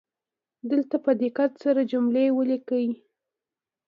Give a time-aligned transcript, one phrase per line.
[0.69, 2.87] دلته په دقت سره جملې ولیکئ